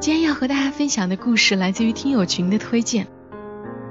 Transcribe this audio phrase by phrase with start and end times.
[0.00, 3.06] 今天要和大家分享的故事来自于听友群的推荐，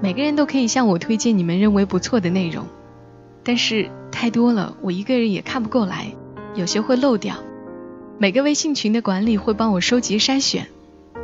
[0.02, 2.66] 每个人都可以向我推荐你们认为不错的内容，
[3.44, 6.14] 但是太多了，我一个人也看不过来，
[6.54, 7.36] 有些会漏掉。
[8.18, 10.68] 每个微信群的管理会帮我收集筛选，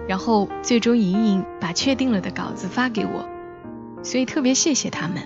[0.07, 3.27] 然后最终莹莹把确定了的稿子发给我。
[4.03, 5.17] 所以特别谢谢他们。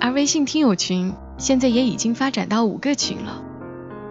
[0.00, 3.42] 而微信听友群现在也已经发展到五个群了，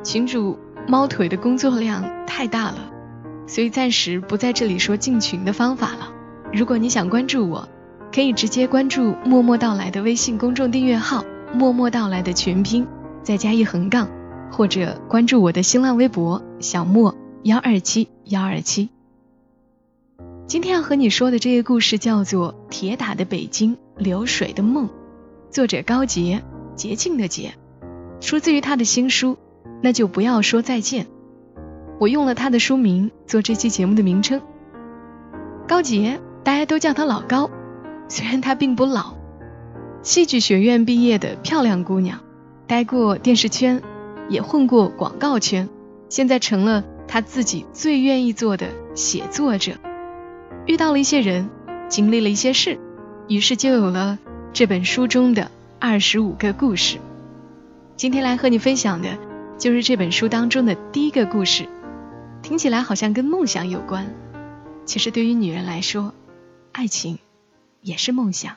[0.03, 2.91] 群主猫腿的工作量太大了，
[3.47, 6.13] 所以暂时不在这里说进群的方法了。
[6.53, 7.67] 如果你想关注我，
[8.13, 12.87] 可以直接关注“默默到来”的微信公众订阅号“默默到来”的全拼，
[13.23, 14.09] 再加一横杠，
[14.51, 18.89] 或者关注我的新浪微博“小莫幺二七幺二七”。
[20.47, 24.87] 今天要和你说的这个故事叫做《铁打的北京，流水的梦》，
[25.51, 26.41] 作者高洁，
[26.75, 27.53] 洁净的洁，
[28.21, 29.33] 出自于他的新书
[29.83, 31.05] 《那就不要说再见》。
[31.99, 34.41] 我用了他的书名做这期节目的名称。
[35.67, 37.49] 高洁，大家都叫他老高，
[38.07, 39.15] 虽然他并不老，
[40.03, 42.19] 戏剧学院毕业的漂亮姑娘，
[42.67, 43.81] 待过电视圈，
[44.29, 45.67] 也混过广告圈，
[46.07, 49.73] 现在成了他自己最愿意做的写作者。
[50.67, 51.49] 遇到了一些人，
[51.89, 52.79] 经历了一些事，
[53.27, 54.19] 于是就有了
[54.53, 56.97] 这本书中的二十五个故事。
[57.95, 59.09] 今天来和你分享的，
[59.57, 61.65] 就是这本书当中的第一个故事。
[62.47, 64.07] 听起来好像跟梦想有关，
[64.85, 66.13] 其实对于女人来说，
[66.71, 67.19] 爱情
[67.81, 68.55] 也是梦想。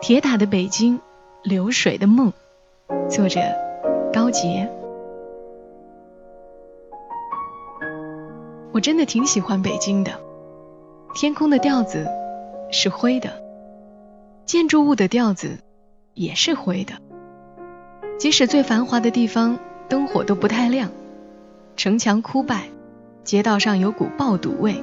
[0.00, 1.00] 铁打的北京，
[1.42, 2.32] 流水的梦，
[3.10, 3.40] 作者
[4.12, 4.70] 高洁。
[8.72, 10.20] 我真的挺喜欢北京的，
[11.16, 12.06] 天空的调子
[12.70, 13.42] 是灰的，
[14.44, 15.58] 建筑物的调子
[16.14, 16.94] 也是灰的。
[18.20, 20.92] 即使最繁华的地方灯火都不太亮，
[21.76, 22.70] 城墙枯败，
[23.22, 24.82] 街道上有股爆肚味，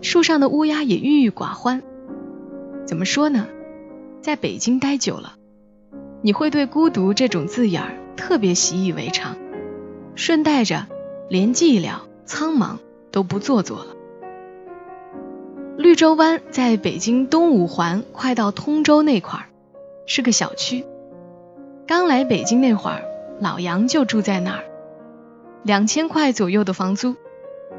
[0.00, 1.82] 树上的乌鸦也郁郁寡欢。
[2.86, 3.46] 怎么说呢？
[4.22, 5.34] 在北京待久了，
[6.22, 9.36] 你会对孤独这种字眼儿特别习以为常，
[10.14, 10.86] 顺带着
[11.28, 11.96] 连寂寥。
[12.26, 12.78] 苍茫
[13.12, 13.88] 都不做作了。
[15.76, 19.46] 绿洲湾在北京东五环快到通州那块儿，
[20.06, 20.86] 是个小区。
[21.86, 23.02] 刚来北京那会儿，
[23.40, 24.64] 老杨就住在那儿，
[25.64, 27.16] 两千块左右的房租，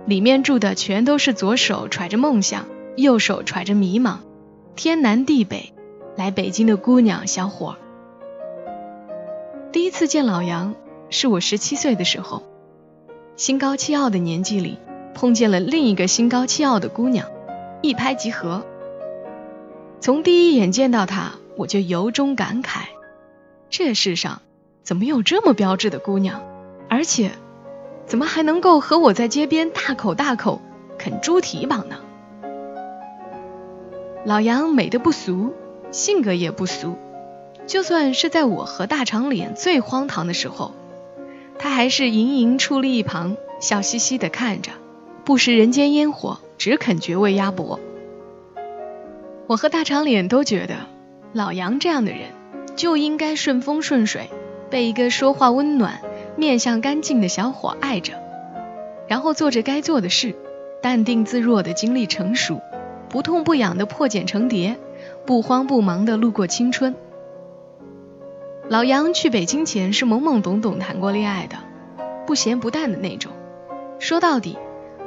[0.07, 2.65] 里面住的全都是左手揣着梦想，
[2.97, 4.17] 右手揣着迷茫，
[4.75, 5.71] 天南地北
[6.15, 7.77] 来北京的姑娘小伙。
[9.71, 10.73] 第一次见老杨，
[11.11, 12.41] 是我十七岁的时候。
[13.35, 14.79] 心高气傲的年纪里，
[15.13, 17.27] 碰见了另一个心高气傲的姑娘，
[17.83, 18.65] 一拍即合。
[19.99, 22.85] 从第一眼见到她，我就由衷感慨：
[23.69, 24.41] 这世上
[24.81, 26.41] 怎么有这么标致的姑娘？
[26.89, 27.31] 而且，
[28.05, 30.61] 怎么还能够和我在街边大口大口
[30.97, 31.97] 啃猪蹄膀呢？
[34.25, 35.53] 老杨美的不俗，
[35.91, 36.95] 性格也不俗，
[37.67, 40.71] 就算是在我和大长脸最荒唐的时候。
[41.57, 44.71] 他还是盈盈矗立一旁，笑嘻嘻的看着，
[45.23, 47.79] 不食人间烟火，只啃绝味鸭脖。
[49.47, 50.75] 我和大长脸都觉得，
[51.33, 52.31] 老杨这样的人
[52.75, 54.29] 就应该顺风顺水，
[54.69, 56.01] 被一个说话温暖、
[56.37, 58.13] 面相干净的小伙爱着，
[59.07, 60.35] 然后做着该做的事，
[60.81, 62.61] 淡定自若的经历成熟，
[63.09, 64.77] 不痛不痒的破茧成蝶，
[65.25, 66.95] 不慌不忙的路过青春。
[68.67, 71.57] 老杨去北京前是懵懵懂懂谈过恋爱的，
[72.25, 73.31] 不咸不淡的那种。
[73.99, 74.57] 说到底，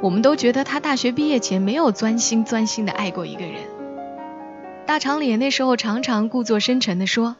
[0.01, 3.55] 我们都觉得他大学毕业前没有专心专心的爱过一个人。
[4.85, 7.35] 大长脸那时候常常故作深沉的说：“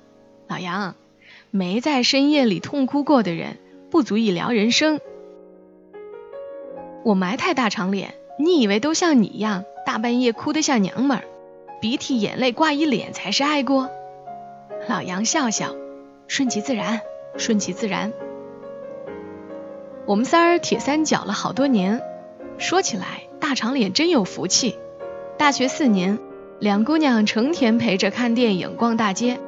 [0.47, 0.93] 老杨，
[1.49, 3.57] 没在深夜里痛哭过的人，
[3.89, 4.99] 不足以聊人生。”
[7.03, 11.23] 我埋汰大长脸，你以为都像你一样大半夜哭得像娘们儿，
[11.81, 13.89] 鼻涕眼泪挂一脸才是爱过？
[14.87, 15.75] 老杨笑笑。
[16.27, 17.01] 顺其自然，
[17.37, 18.13] 顺其自然。
[20.05, 22.03] 我们仨儿铁三角了好多年，
[22.59, 24.77] 说起来大长脸真有福气。
[25.39, 26.19] 大学四年，
[26.59, 29.39] 两姑娘成天陪着看电影、逛大街。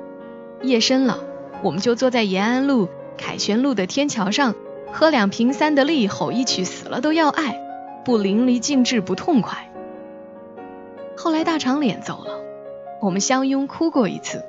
[0.64, 1.20] 夜深了，
[1.62, 4.56] 我们就坐在延安路、凯旋路的天桥上，
[4.92, 7.62] 喝两瓶三得利，吼一曲死了都要爱，
[8.04, 9.72] 不淋漓尽致不痛快。
[11.16, 12.40] 后来大长脸走了，
[13.02, 14.44] 我们相拥哭过一次。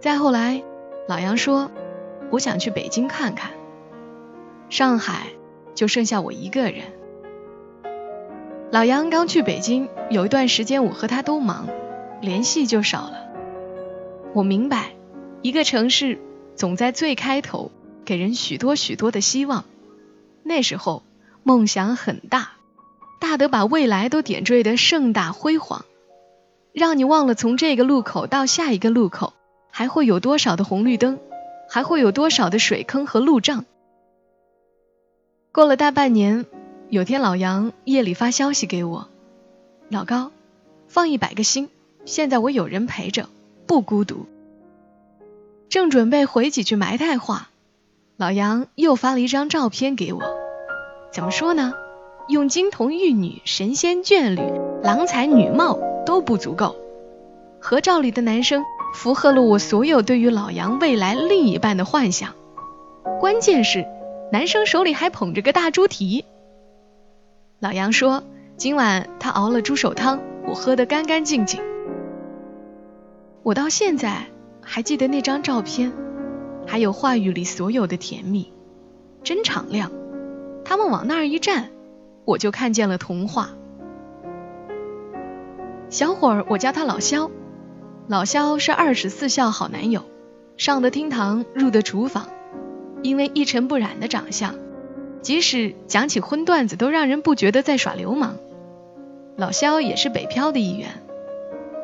[0.00, 0.62] 再后来，
[1.06, 1.70] 老杨说
[2.30, 3.52] 我想去北京看看，
[4.68, 5.28] 上海
[5.74, 6.82] 就剩下我一个人。
[8.72, 11.68] 老杨刚去北京，有一段时间我和他都忙，
[12.20, 13.28] 联系就少了。
[14.32, 14.92] 我明白，
[15.42, 16.18] 一个城市
[16.56, 17.70] 总在最开头。
[18.04, 19.64] 给人许多许多的希望，
[20.42, 21.02] 那时候
[21.42, 22.52] 梦想很大，
[23.20, 25.84] 大得把未来都点缀得盛大辉煌，
[26.72, 29.32] 让你忘了从这个路口到下一个路口
[29.70, 31.18] 还会有多少的红绿灯，
[31.68, 33.64] 还会有多少的水坑和路障。
[35.52, 36.46] 过了大半年，
[36.88, 39.08] 有天老杨夜里发消息给我
[39.88, 40.32] ：“老高，
[40.88, 41.68] 放一百个心，
[42.04, 43.28] 现在我有人陪着，
[43.66, 44.26] 不孤独。”
[45.70, 47.50] 正准备回几句埋汰话。
[48.16, 50.20] 老杨又发了一张照片给我，
[51.12, 51.72] 怎么说呢？
[52.28, 54.42] 用金童玉女、神仙眷侣、
[54.82, 56.76] 郎才女貌都不足够。
[57.58, 58.64] 合照里的男生
[58.94, 62.34] 符合了我所有对于老杨未来另一半的幻想。
[63.18, 63.86] 关键是，
[64.30, 66.24] 男生手里还捧着个大猪蹄。
[67.60, 68.22] 老杨说，
[68.56, 71.60] 今晚他熬了猪手汤，我喝得干干净净。
[73.42, 74.26] 我到现在
[74.60, 75.92] 还记得那张照片。
[76.72, 78.50] 还有话语里所有的甜蜜，
[79.22, 79.92] 真敞亮。
[80.64, 81.68] 他们往那儿一站，
[82.24, 83.50] 我就看见了童话。
[85.90, 87.30] 小伙儿，我叫他老肖。
[88.08, 90.04] 老肖是二十四孝好男友，
[90.56, 92.28] 上得厅堂，入得厨房。
[93.02, 94.54] 因为一尘不染的长相，
[95.20, 98.38] 即使讲起荤段子，都让人不觉得在耍流氓。
[99.36, 100.88] 老肖也是北漂的一员。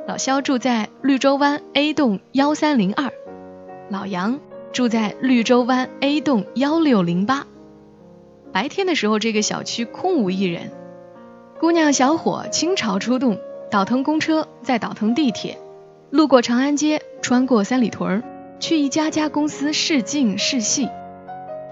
[0.06, 3.12] 老肖住在绿洲湾 A 栋幺三零二，
[3.90, 4.40] 老杨。
[4.72, 7.46] 住在绿洲湾 A 栋幺六零八。
[8.52, 10.70] 白天的时候，这个小区空无一人。
[11.60, 13.38] 姑娘小伙倾巢出动，
[13.70, 15.58] 倒腾公车，再倒腾地铁，
[16.10, 18.22] 路过长安街，穿过三里屯，
[18.60, 20.88] 去一家家公司试镜试戏。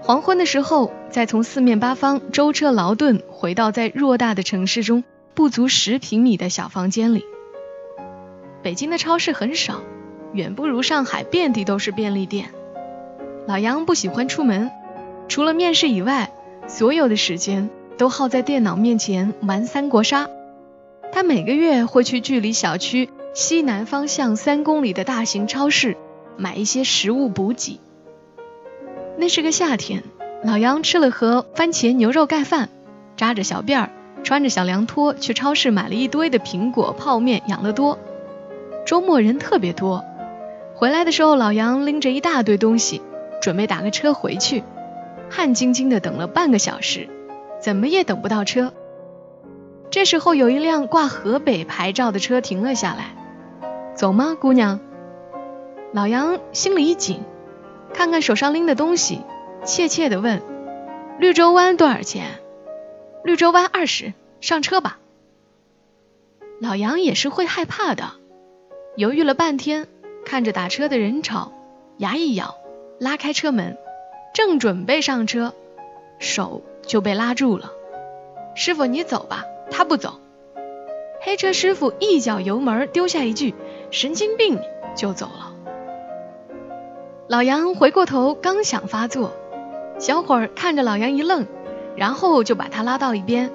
[0.01, 5.03] 黄昏的时候，再从四面八方舟车劳顿，回到在偌大的城市中
[5.33, 7.23] 不足十平米的小房间里。
[8.61, 9.81] 北京的超市很少，
[10.33, 12.51] 远不如上海遍地都是便利店。
[13.47, 14.69] 老杨不喜欢出门，
[15.29, 16.31] 除了面试以外，
[16.67, 20.27] 所有的时间都耗在电脑面前玩三国杀。
[21.13, 25.95] 他每个月会去距离小区西南方向三公里的大型超市
[26.35, 27.79] 买一些食物补给。
[29.17, 30.03] 那是个夏天，
[30.43, 32.67] 老杨吃了盒番茄牛肉盖饭，
[33.15, 33.89] 扎着小辫儿，
[34.25, 37.97] 穿着小凉拖去超市买了一堆的苹果、泡面、养乐多。
[38.85, 40.03] 周末人特别多，
[40.75, 43.01] 回来的时候，老杨拎着一大堆东西。
[43.47, 44.61] 准备打个车回去，
[45.29, 47.07] 汗津津的等了半个小时，
[47.61, 48.73] 怎么也等不到车。
[49.89, 53.15] 这时候有一辆挂河北牌照的车停了下来，
[53.95, 54.81] 走吗，姑娘？
[55.93, 57.21] 老杨心里一紧，
[57.93, 59.21] 看看手上拎的东西，
[59.63, 60.41] 怯怯的问
[61.17, 62.41] ：“绿洲湾多少钱
[63.23, 64.11] ？”“绿洲湾二十，
[64.41, 64.99] 上车吧。”
[66.59, 68.11] 老杨也是会害怕的，
[68.97, 69.87] 犹豫了半天，
[70.25, 71.53] 看着打车的人潮，
[71.95, 72.57] 牙一咬。
[72.99, 73.77] 拉开车门，
[74.33, 75.53] 正准备上车，
[76.17, 77.71] 手就被拉住了。
[78.55, 80.19] 师傅，你走吧，他不走。
[81.21, 83.53] 黑车师傅一脚油门，丢下一句
[83.91, 84.59] “神经病”
[84.97, 85.53] 就走了。
[87.27, 89.31] 老杨回过头，刚想发作，
[89.99, 91.45] 小伙儿看着老杨一愣，
[91.95, 93.51] 然后就把他拉到一边：“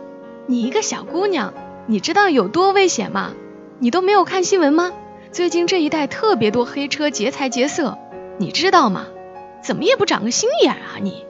[0.47, 1.53] 你一个小姑娘，
[1.87, 3.33] 你知道有多危险吗？
[3.81, 4.93] 你都没有看新闻吗？
[5.33, 7.99] 最近这一带特别多黑车劫财劫色，
[8.39, 9.07] 你知道吗？”
[9.63, 11.25] 怎么也不长个心眼啊你！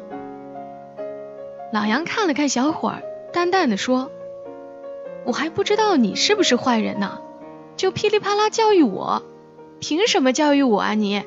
[1.72, 4.10] 老杨看了看小伙儿，淡淡的说
[5.24, 7.20] ：“我还不知道你是不是坏人呢，
[7.76, 9.22] 就噼里啪啦教育我，
[9.80, 11.24] 凭什么教育我啊你？”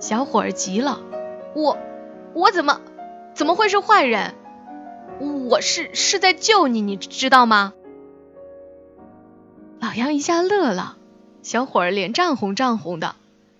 [0.00, 1.00] 小伙儿急了
[1.54, 1.78] ：“我
[2.32, 2.80] 我怎么
[3.34, 4.34] 怎么会是坏人？
[5.48, 7.74] 我是是在救你，你知道吗？”
[9.80, 10.96] 老杨一下乐了，
[11.42, 13.14] 小伙儿脸涨红涨红的，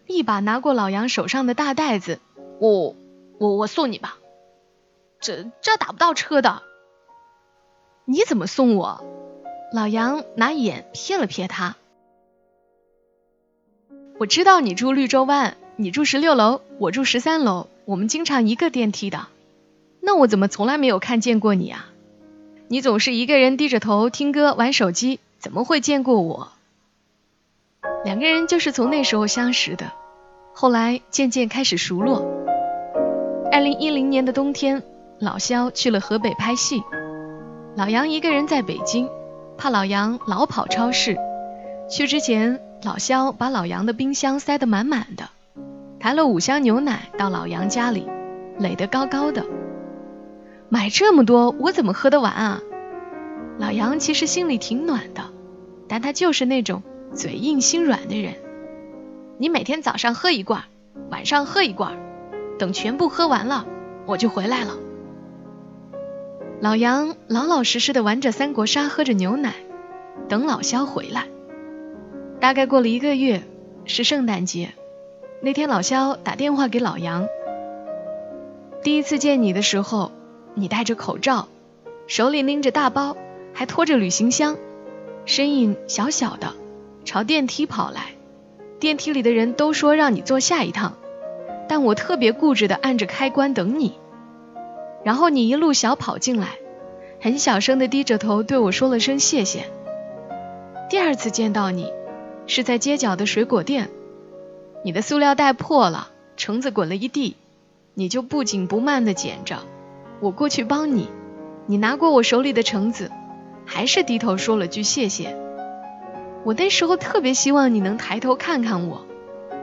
[0.07, 2.19] 一把拿过老杨手上的大袋子。
[2.61, 2.97] 我
[3.39, 4.19] 我我送你吧，
[5.21, 6.63] 这这打不到车的。
[8.05, 9.05] 你怎么送我？
[9.73, 11.77] 老杨拿眼瞥了瞥他。
[14.19, 19.27] 我知道你住绿洲湾，你住十六楼，我住十三楼，我们经常一个电梯的。
[20.01, 21.89] 那我怎么从来没有看见过你啊？
[22.69, 26.53] 你总是一个人低着头听歌玩手机，怎么会见过我？
[28.05, 29.93] 两个人就是从那时候相识的，
[30.53, 32.34] 后来渐渐开始熟络。
[33.55, 34.83] 二零一零年的冬天，
[35.21, 36.83] 老肖去了河北拍戏，
[37.77, 39.09] 老杨一个人在北京，
[39.57, 41.17] 怕老杨老跑超市。
[41.89, 45.29] 去之前，老肖把老杨的冰箱塞得满满的，
[46.01, 48.09] 抬了五箱牛奶到老杨家里，
[48.59, 49.47] 垒得高高的。
[50.69, 52.61] 买这么多，我怎么喝得完啊？
[53.61, 55.23] 老杨其实心里挺暖的，
[55.87, 56.83] 但他就是那种
[57.13, 58.35] 嘴硬心软的人。
[59.39, 60.65] 你每天早上喝一罐，
[61.09, 61.97] 晚上喝一罐，
[62.59, 63.67] 等全部喝完了，
[64.07, 64.77] 我就回来了。
[66.61, 69.55] 老杨老老实实的玩着三国杀，喝着牛奶，
[70.29, 71.27] 等老肖回来。
[72.41, 73.43] 大概过了一个月，
[73.85, 74.73] 是圣诞节。
[75.41, 77.27] 那天老肖打电话给老杨，
[78.83, 80.13] 第一次见你的时候，
[80.55, 81.49] 你戴着口罩，
[82.07, 83.17] 手里拎着大包，
[83.53, 84.57] 还拖着旅行箱，
[85.27, 86.55] 身影小小的，
[87.05, 88.15] 朝电梯跑来。
[88.79, 90.97] 电梯里的人都说让你坐下一趟，
[91.69, 93.99] 但我特别固执的按着开关等你。
[95.03, 96.49] 然后你一路小跑进来，
[97.21, 99.65] 很小声的低着头对我说了声谢谢。
[100.89, 101.93] 第二次见到你。
[102.47, 103.89] 是在街角的水果店，
[104.85, 107.37] 你的塑料袋破了，橙子滚了一地，
[107.95, 109.61] 你就不紧不慢地捡着。
[110.21, 111.09] 我过去帮你，
[111.65, 113.11] 你拿过我手里的橙子，
[113.65, 115.35] 还是低头说了句谢谢。
[116.45, 119.07] 我那时候特别希望你能抬头看看我，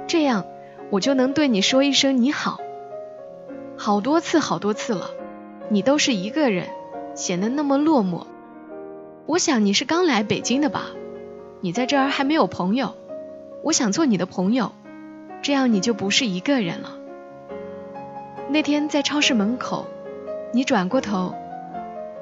[0.08, 0.46] 这样
[0.92, 2.60] 我就能对你说一声你好。
[3.78, 5.12] 好多次好多次了，
[5.70, 6.68] 你都是一个人，
[7.16, 8.26] 显得那么落寞。
[9.26, 10.92] 我想你是刚来北京的吧。
[11.62, 12.94] 你在这儿还没有朋友，
[13.64, 14.74] 我想做你的朋友，
[15.42, 16.98] 这样你就不是一个人了。
[18.50, 19.86] 那天在超市门口，
[20.52, 21.34] 你转过头，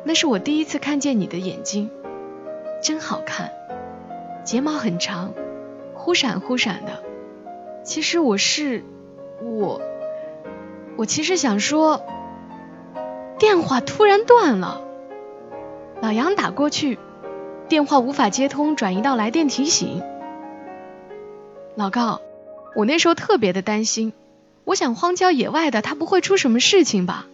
[0.03, 1.89] 那是我第一次看见你的眼睛，
[2.83, 3.51] 真好看，
[4.43, 5.33] 睫毛很长，
[5.95, 7.08] 忽闪忽闪的。
[7.89, 8.83] 其实我是
[9.41, 9.81] 我，
[10.95, 12.03] 我其实想说，
[13.39, 14.83] 电话突然断了，
[15.99, 16.99] 老杨打过去。
[17.67, 20.03] 电话无法接通，转移到来电提醒。
[21.73, 22.21] 老高，
[22.75, 24.13] 我那时候特别的担心，
[24.65, 27.25] 我想荒郊野外的他不会出什么事情吧？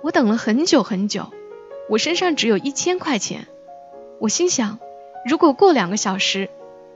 [0.00, 1.26] 我等了很久很久，
[1.90, 3.48] 我身上只有一千块钱，
[4.18, 4.78] 我心想，
[5.28, 6.48] 如果过两个小时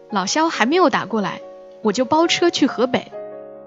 [0.09, 1.43] 老肖还没有打过来，
[1.83, 3.13] 我就包车去河北，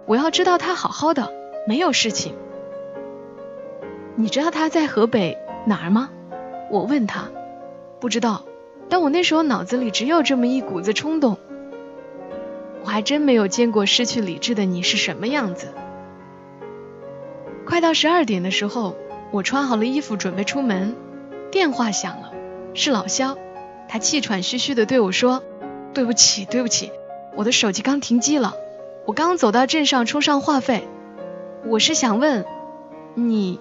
[0.06, 1.32] 我要知道他好好的，
[1.68, 2.36] 没有事情。
[4.15, 6.10] 你知道他在河北哪儿吗？
[6.70, 7.30] 我问他，
[8.00, 8.44] 不知道。
[8.89, 11.38] 但我那时候脑子里只有这么一股子冲动，
[12.84, 15.74] 我还真没有见过失去理智的你是什么样子。
[17.65, 18.98] 快到十二点的时候，
[19.32, 20.94] 我穿好了衣服准备出门，
[21.51, 22.34] 电话响了，
[22.74, 23.38] 是老肖，
[23.88, 25.41] 他气喘吁吁的对我说
[25.96, 26.91] ：“对不起，对不起，
[27.36, 28.56] 我的手机刚停机了，
[29.06, 30.88] 我刚走到镇上充上话费，
[31.66, 32.46] 我是想问
[33.16, 33.60] 你，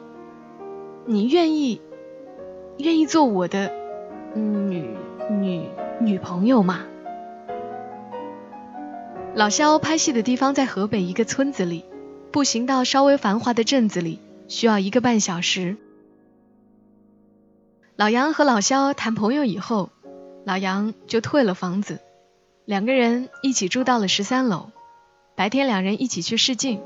[1.07, 1.81] 你愿意
[2.79, 3.73] 愿意做我的
[4.35, 4.97] 女？”
[5.31, 5.69] 女
[6.01, 6.81] 女朋友吗，
[9.33, 11.85] 老肖拍戏的地方在河北一个村子里，
[12.33, 15.77] 步行到稍微繁华的镇子里需要一个半小时。
[17.95, 19.91] 老杨和老肖谈朋友以后，
[20.45, 22.01] 老杨就退了房子，
[22.71, 24.71] 两个人一起住到了十三楼。
[25.35, 26.81] 白天两人一起去试镜，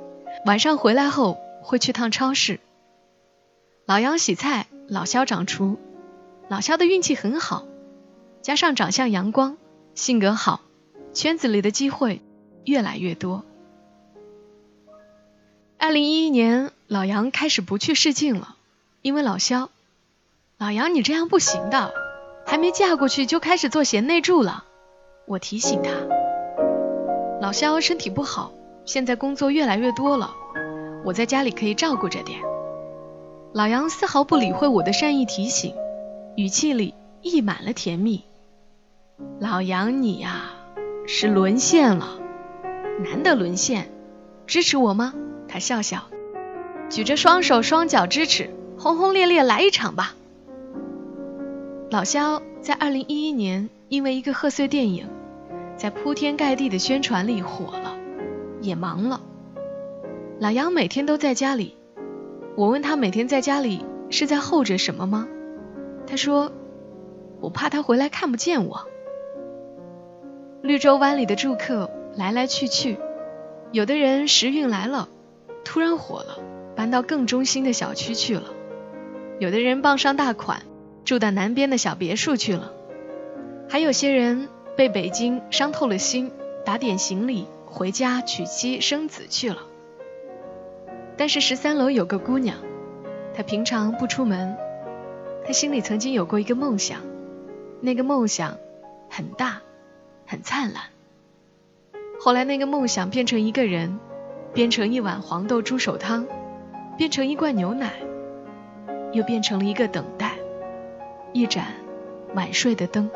[0.47, 2.59] 晚上回来后会去趟超市。
[3.85, 5.79] 老杨洗菜，老肖掌厨。
[6.49, 7.67] 老肖的运气很好。
[8.41, 9.59] 加上长相阳光，
[9.95, 10.63] 性格好，
[11.13, 12.23] 圈子里的机会
[12.65, 13.45] 越来越多。
[15.77, 18.57] 二零一一年，老杨开始不去试镜了，
[19.03, 19.69] 因为老肖，
[20.57, 21.93] 老杨你这样不行的，
[22.47, 24.64] 还没嫁过去就开始做贤内助了。
[25.27, 25.91] 我提醒他，
[27.41, 28.53] 老肖身体不好，
[28.85, 30.35] 现在工作越来越多了，
[31.03, 32.41] 我在家里可以照顾着点。
[33.55, 35.75] 老杨丝毫不理会我的善意提醒，
[36.37, 38.23] 语气里溢满了甜蜜。
[39.41, 40.51] 老杨，你呀
[41.07, 42.19] 是沦陷了，
[43.03, 43.89] 难得沦陷，
[44.47, 45.15] 支持我吗？
[45.49, 46.03] 他笑笑，
[46.91, 50.15] 举着双手双脚支持，轰轰烈烈来一场吧。
[51.91, 55.09] 老肖在二零一一年因为一个贺岁电影，
[55.77, 57.97] 在铺天盖地的宣传里火了，
[58.61, 59.21] 也忙了。
[60.39, 61.77] 老杨每天都在家里，
[62.57, 65.29] 我问他每天在家里是在候着什么吗？
[66.07, 66.53] 他说，
[67.41, 68.87] 我怕他回来看不见我。
[70.63, 72.99] 绿洲湾里的住客来来去去，
[73.71, 75.09] 有的人时运来了，
[75.65, 76.39] 突然火了，
[76.75, 78.55] 搬到更中心的小区去了；
[79.39, 80.63] 有的人傍上大款，
[81.05, 82.73] 住到南边的小别墅去了；
[83.69, 86.33] 还有些人被北京伤透了心，
[86.65, 89.59] 打点行李回家娶妻生子去了。
[91.17, 92.57] 但是十三楼有个姑娘，
[93.35, 94.57] 她平常不出门，
[95.47, 97.01] 她心里曾经有过一个梦想，
[97.81, 98.57] 那个梦想
[99.09, 99.63] 很大，
[100.27, 100.83] 很灿烂。
[102.19, 104.01] 后来那个梦想变成一个人，
[104.53, 106.27] 变成一碗黄豆猪手汤，
[106.97, 107.93] 变成一罐牛奶，
[109.13, 110.33] 又变成了一个等待，
[111.33, 111.67] 一盏
[112.35, 113.09] 晚睡的灯。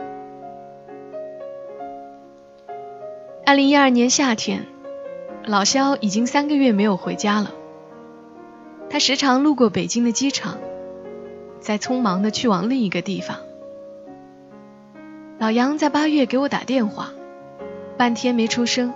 [3.49, 4.67] 二零一二年夏天，
[5.47, 7.50] 老肖已经三个月没有回家了。
[8.90, 10.59] 他时常路过北京的机场，
[11.59, 13.38] 再匆忙的去往另一个地方。
[15.38, 17.14] 老杨在八月给我打电话，
[17.97, 18.93] 半天没出声。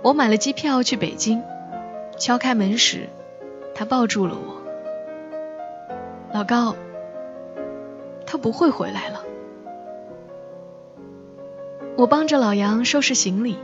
[0.00, 1.42] 我买了机票去北京，
[2.16, 3.10] 敲开门时，
[3.74, 4.62] 他抱住了我。
[6.32, 6.74] 老高，
[8.24, 9.25] 他不会回来了。
[11.96, 13.56] 我帮着老杨收拾行李，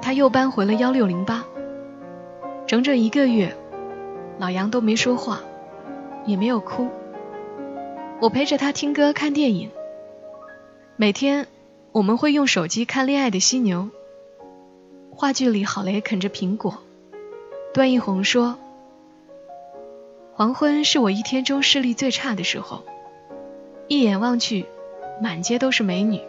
[0.00, 1.44] 他又搬回了幺六零八。
[2.66, 3.54] 整整一个月。
[4.38, 5.42] 老杨都没说话，
[6.24, 6.88] 也没有哭。
[8.20, 9.70] 我陪着他听歌、看电影。
[10.96, 11.46] 每天
[11.92, 13.90] 我们会用手机看《恋爱的犀牛》。
[15.14, 16.78] 话剧里，郝蕾啃着苹果。
[17.74, 18.56] 段奕宏说
[20.34, 22.82] ：“黄昏是我一天中视力最差的时候，
[23.86, 24.64] 一眼望去，
[25.20, 26.20] 满街都是美女，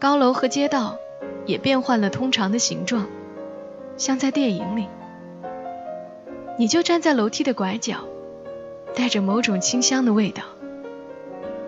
[0.00, 0.96] 高楼和街道
[1.44, 3.06] 也变换了通常的形状，
[3.98, 4.88] 像在电影里。”
[6.58, 7.98] 你就站在楼梯的拐角，
[8.94, 10.42] 带着某种清香的味道，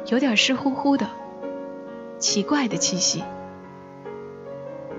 [0.06, 1.06] 有点湿乎乎的，
[2.18, 3.22] 奇怪的气息。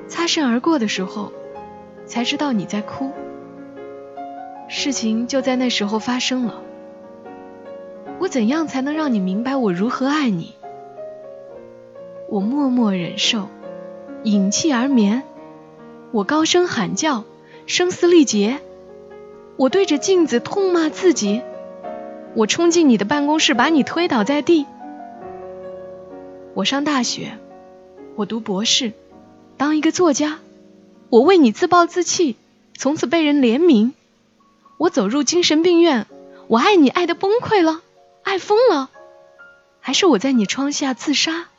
[0.08, 1.32] 擦身而过的时候，
[2.06, 3.12] 才知道你在哭。
[4.68, 6.62] 事情就在那时候发生了。
[8.20, 10.54] 我怎样才能让你明白我如何爱你？
[12.34, 13.48] 我默默忍受，
[14.24, 15.22] 隐气而眠。
[16.12, 17.26] 我高声喊叫，
[17.68, 18.60] 声嘶力竭。
[19.56, 21.44] 我对着镜子痛骂自己，
[22.34, 24.66] 我冲进你的办公室，把你推倒在地。
[26.56, 27.38] 我上大学，
[28.16, 28.94] 我读博士，
[29.56, 30.40] 当一个作家，
[31.10, 32.36] 我为你自暴自弃，
[32.76, 33.92] 从此被人怜悯。
[34.80, 36.08] 我走入精神病院，
[36.48, 37.82] 我爱你爱的崩溃了，
[38.24, 38.90] 爱疯了，
[39.80, 41.50] 还是我在你窗下自杀？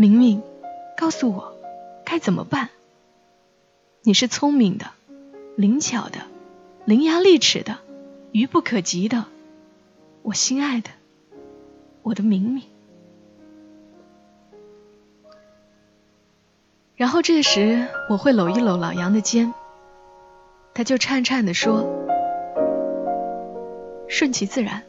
[0.00, 0.40] 明明，
[0.96, 1.56] 告诉我
[2.04, 2.68] 该怎么办？
[4.02, 4.92] 你是聪明的，
[5.56, 6.20] 灵巧的。
[6.84, 7.78] 伶牙俐齿的，
[8.30, 9.24] 愚不可及的，
[10.22, 10.90] 我心爱的，
[12.02, 12.62] 我的明明。
[16.94, 19.52] 然后这时我会搂一搂老杨的肩，
[20.74, 21.84] 他就颤颤的说
[24.06, 24.84] ：“顺其自然，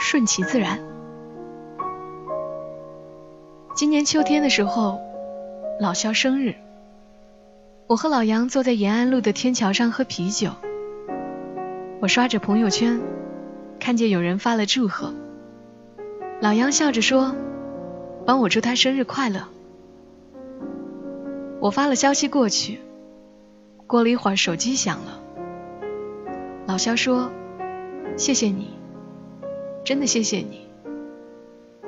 [0.00, 0.80] 顺其自然。”
[3.76, 5.02] 今年秋天的时候，
[5.78, 6.54] 老肖生日，
[7.86, 10.52] 我和老杨坐在延安路的天桥上喝啤酒。
[12.00, 12.98] 我刷着朋友圈，
[13.78, 15.12] 看见有人发了祝贺。
[16.40, 17.36] 老杨笑着说
[18.24, 19.46] ：“帮我祝他生日快乐。”
[21.60, 22.80] 我发了消息过去，
[23.86, 25.20] 过了一会儿手机响了。
[26.64, 27.30] 老肖说
[28.16, 28.70] ：“谢谢你，
[29.84, 30.66] 真的谢谢你，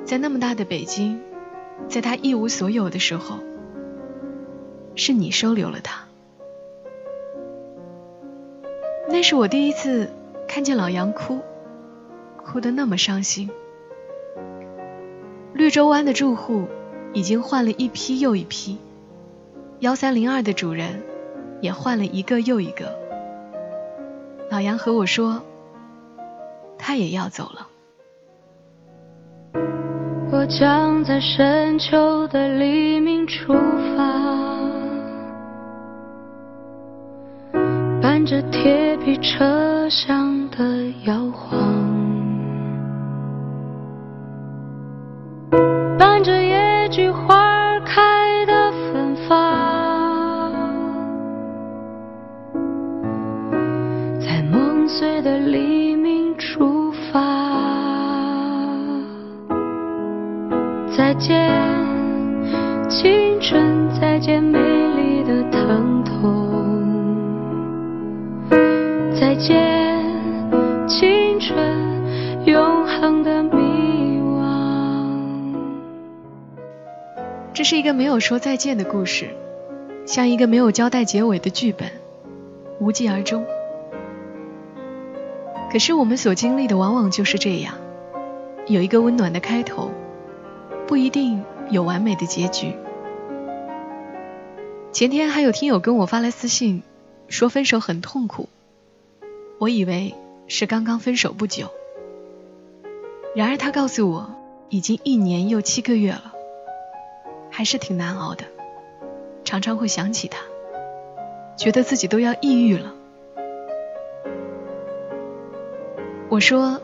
[0.05, 1.19] 在那么大的北京，
[1.87, 3.39] 在他一无所有的时候，
[4.95, 6.05] 是你收留了他。”
[9.07, 10.09] 那是我第一次
[10.47, 11.39] 看见老杨哭，
[12.37, 13.49] 哭得那么伤心。
[15.53, 16.67] 绿洲湾的住户
[17.13, 18.77] 已经换了一批又一批，
[19.79, 21.01] 幺三零二的主人
[21.59, 22.95] 也换了一个又一个。
[24.51, 25.41] 老杨和我说，
[26.77, 27.68] 他也要走了。
[30.31, 33.53] 我将在深秋的黎明出
[33.97, 34.29] 发。
[37.99, 41.88] 伴着铁皮车厢的摇晃，
[69.19, 69.53] 再见，
[70.87, 75.55] 青春，永恒的迷惘。
[77.53, 79.27] 这是一个没有说再见的故事，
[80.05, 81.91] 像一个没有交代结尾的剧本，
[82.79, 83.45] 无疾而终。
[85.69, 87.73] 可是我们所经历的往往就是这样，
[88.67, 89.91] 有一个温暖的开头，
[90.87, 92.71] 不一定有完美的结局。
[94.93, 96.83] 前天还有听友跟我发来私信，
[97.27, 98.47] 说分手很痛苦。
[99.59, 100.15] 我以为
[100.47, 101.67] 是刚刚分手不久。
[103.35, 104.33] 然而他告诉我，
[104.69, 106.33] 已经一年又七个月了，
[107.51, 108.45] 还是挺难熬的，
[109.43, 110.39] 常常会想起他，
[111.57, 112.93] 觉得自己都要抑郁了。
[116.29, 116.79] 我说，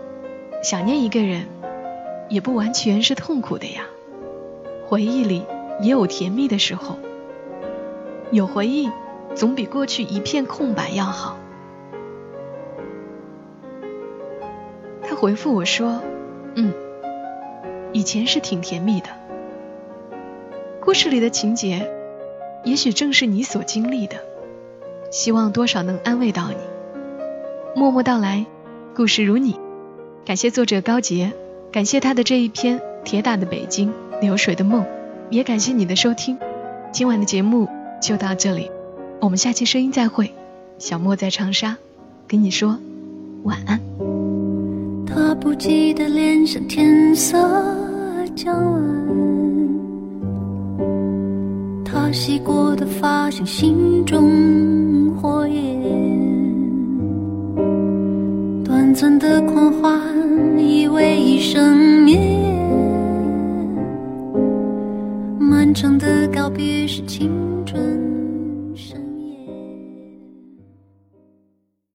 [0.61, 1.47] 想念一个人，
[2.27, 3.85] 也不完全是痛苦的呀，
[4.85, 5.45] 回忆里
[5.79, 6.97] 也有甜蜜的时候，
[8.31, 8.91] 有回忆
[9.33, 11.37] 总比过去一片空白要好。
[15.15, 16.01] 他回复我说。
[16.55, 16.73] 嗯，
[17.93, 19.07] 以前是挺甜蜜的。
[20.81, 21.89] 故事里的情节，
[22.65, 24.17] 也许正是你所经历的。
[25.11, 26.57] 希望多少能安慰到你。
[27.77, 28.45] 默默到来，
[28.93, 29.57] 故事如你。
[30.25, 31.31] 感谢作者高杰，
[31.71, 34.83] 感谢他的这一篇《铁打的北京，流水的梦》，
[35.29, 36.37] 也感谢你的收听。
[36.91, 37.69] 今晚的节目
[38.01, 38.69] 就到这里，
[39.21, 40.33] 我们下期声音再会。
[40.77, 41.77] 小莫在长沙，
[42.27, 42.77] 跟你说
[43.43, 43.94] 晚安。
[45.15, 47.37] 他不羁的脸上天色
[48.35, 48.83] 将晚，
[51.85, 55.63] 他洗过的发像心中火焰，
[58.65, 59.97] 短暂的狂欢
[60.59, 62.19] 以为一生眠，
[65.39, 67.31] 漫长的告别是青
[67.65, 68.14] 春。